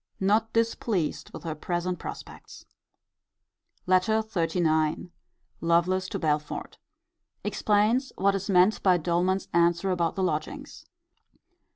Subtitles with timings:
[0.19, 2.65] Not displeased with her present prospects.
[3.85, 5.11] LETTER XXXIX.
[5.61, 6.79] Lovelace to Belford.
[7.43, 10.87] Explains what is meant by Doleman's answer about the lodgings.